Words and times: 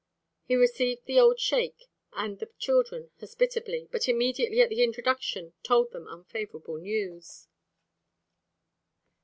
He 0.45 0.55
received 0.55 1.05
the 1.05 1.19
old 1.19 1.39
sheik 1.39 1.83
and 2.13 2.39
the 2.39 2.49
children 2.57 3.11
hospitably, 3.19 3.87
but 3.91 4.07
immediately 4.09 4.59
at 4.59 4.69
the 4.69 4.83
introduction 4.83 5.53
told 5.61 5.91
them 5.91 6.07
unfavorable 6.07 6.77
news. 6.77 7.47